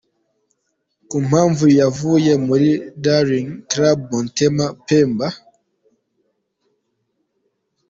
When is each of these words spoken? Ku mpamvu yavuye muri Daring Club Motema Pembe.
Ku 1.09 1.17
mpamvu 1.27 1.65
yavuye 1.79 2.31
muri 2.47 2.69
Daring 3.03 3.47
Club 3.71 3.97
Motema 4.09 4.67
Pembe. 4.85 5.27